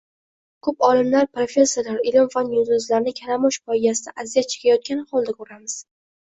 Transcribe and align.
Ko’p 0.67 0.85
olimlar, 0.87 1.27
professorlar, 1.39 1.99
ilm-fan 2.13 2.49
yulduzlarini 2.55 3.15
kalamush 3.21 3.61
poygasida 3.71 4.17
aziyat 4.27 4.53
chekayotgan 4.57 5.07
holda 5.15 5.41
ko’ramiz 5.41 5.81